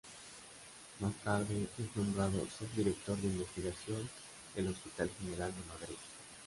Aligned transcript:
Más 0.99 1.13
tarde 1.23 1.67
es 1.77 1.95
nombrado 1.95 2.47
subdirector 2.57 3.15
de 3.19 3.27
investigación 3.27 4.09
del 4.55 4.69
Hospital 4.69 5.11
General 5.19 5.51
de 5.51 5.65
Madrid. 5.79 5.95